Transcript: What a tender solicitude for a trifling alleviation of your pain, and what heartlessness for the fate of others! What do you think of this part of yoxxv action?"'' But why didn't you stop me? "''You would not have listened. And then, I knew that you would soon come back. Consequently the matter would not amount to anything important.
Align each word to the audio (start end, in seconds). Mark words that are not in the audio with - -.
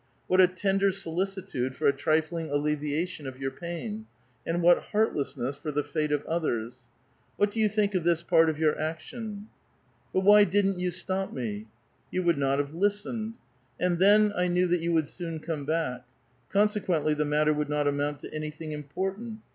What 0.25 0.41
a 0.41 0.47
tender 0.47 0.91
solicitude 0.91 1.75
for 1.75 1.85
a 1.85 1.93
trifling 1.93 2.49
alleviation 2.49 3.27
of 3.27 3.37
your 3.39 3.51
pain, 3.51 4.07
and 4.47 4.63
what 4.63 4.79
heartlessness 4.85 5.55
for 5.55 5.71
the 5.71 5.83
fate 5.83 6.11
of 6.11 6.25
others! 6.25 6.79
What 7.37 7.51
do 7.51 7.59
you 7.59 7.69
think 7.69 7.93
of 7.93 8.03
this 8.03 8.23
part 8.23 8.49
of 8.49 8.57
yoxxv 8.57 8.79
action?"'' 8.79 9.47
But 10.13 10.21
why 10.21 10.43
didn't 10.45 10.79
you 10.79 10.89
stop 10.89 11.31
me? 11.31 11.67
"''You 12.11 12.23
would 12.23 12.39
not 12.39 12.57
have 12.57 12.73
listened. 12.73 13.35
And 13.79 13.99
then, 13.99 14.33
I 14.35 14.47
knew 14.47 14.65
that 14.69 14.81
you 14.81 14.91
would 14.91 15.07
soon 15.07 15.37
come 15.39 15.65
back. 15.67 16.03
Consequently 16.49 17.13
the 17.13 17.23
matter 17.25 17.53
would 17.53 17.69
not 17.69 17.87
amount 17.87 18.21
to 18.21 18.33
anything 18.33 18.71
important. 18.71 19.41